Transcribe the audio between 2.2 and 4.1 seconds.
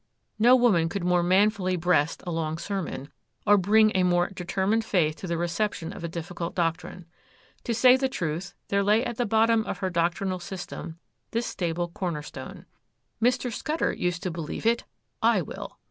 a long sermon, or bring a